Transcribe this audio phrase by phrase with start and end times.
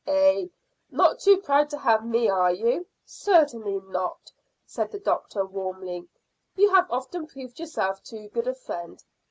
[0.07, 0.47] "Eh?
[0.89, 4.31] Not too proud to have me, are you?" "Certainly not,"
[4.65, 6.07] said the doctor warmly.
[6.55, 9.03] "You have often proved yourself too good a friend."